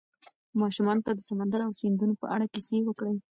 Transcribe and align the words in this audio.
ماشومانو 0.61 1.05
ته 1.05 1.11
د 1.15 1.19
سمندر 1.29 1.59
او 1.65 1.71
سیندونو 1.79 2.13
په 2.21 2.25
اړه 2.35 2.45
کیسې 2.53 2.77
وکړئ. 2.83 3.15